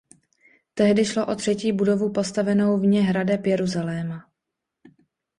Tehdy 0.73 1.05
šlo 1.05 1.25
o 1.25 1.35
třetí 1.35 1.71
budovu 1.71 2.11
postavenou 2.11 2.77
vně 2.79 3.01
hradeb 3.01 3.45
Jeruzaléma. 3.45 4.29